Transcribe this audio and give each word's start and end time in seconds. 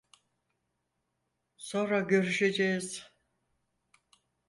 Sonra 1.57 1.99
görüşeceğiz. 1.99 3.13